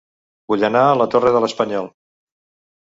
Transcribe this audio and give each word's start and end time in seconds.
Vull 0.53 0.65
anar 0.69 0.81
a 0.93 0.97
La 1.03 1.09
Torre 1.17 1.37
de 1.37 1.43
l'Espanyol 1.45 1.95